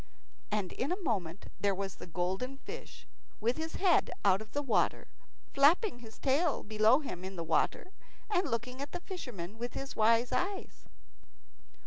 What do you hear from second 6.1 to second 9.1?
tail below him in the water, and looking at the